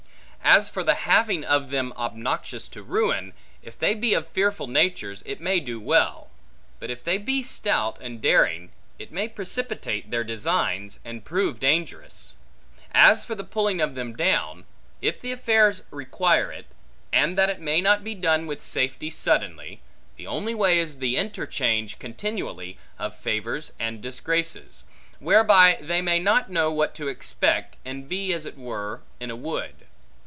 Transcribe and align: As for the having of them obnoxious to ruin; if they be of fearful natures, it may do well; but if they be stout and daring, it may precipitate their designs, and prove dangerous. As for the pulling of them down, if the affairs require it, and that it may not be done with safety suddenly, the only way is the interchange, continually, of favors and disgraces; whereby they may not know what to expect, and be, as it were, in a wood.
As 0.43 0.67
for 0.67 0.83
the 0.83 0.95
having 0.95 1.45
of 1.45 1.69
them 1.69 1.93
obnoxious 1.95 2.67
to 2.69 2.83
ruin; 2.83 3.31
if 3.61 3.77
they 3.79 3.93
be 3.93 4.13
of 4.13 4.27
fearful 4.27 4.67
natures, 4.67 5.23
it 5.25 5.39
may 5.39 5.61
do 5.61 5.79
well; 5.79 6.29
but 6.79 6.89
if 6.89 7.03
they 7.05 7.17
be 7.17 7.41
stout 7.41 7.97
and 8.01 8.19
daring, 8.21 8.71
it 8.99 9.13
may 9.13 9.29
precipitate 9.29 10.09
their 10.11 10.25
designs, 10.25 10.99
and 11.05 11.23
prove 11.23 11.59
dangerous. 11.61 12.35
As 12.91 13.23
for 13.23 13.33
the 13.35 13.45
pulling 13.45 13.79
of 13.79 13.93
them 13.95 14.13
down, 14.13 14.65
if 15.01 15.21
the 15.21 15.31
affairs 15.31 15.85
require 15.91 16.51
it, 16.51 16.65
and 17.13 17.37
that 17.37 17.49
it 17.51 17.61
may 17.61 17.79
not 17.79 18.03
be 18.03 18.15
done 18.15 18.45
with 18.45 18.65
safety 18.65 19.09
suddenly, 19.11 19.79
the 20.17 20.27
only 20.27 20.55
way 20.55 20.79
is 20.79 20.97
the 20.97 21.15
interchange, 21.15 21.97
continually, 21.97 22.77
of 22.99 23.15
favors 23.15 23.71
and 23.79 24.01
disgraces; 24.01 24.83
whereby 25.19 25.77
they 25.79 26.01
may 26.01 26.19
not 26.19 26.49
know 26.51 26.69
what 26.71 26.93
to 26.95 27.07
expect, 27.07 27.77
and 27.85 28.09
be, 28.09 28.33
as 28.33 28.45
it 28.45 28.57
were, 28.57 29.01
in 29.21 29.29
a 29.31 29.35
wood. 29.37 29.75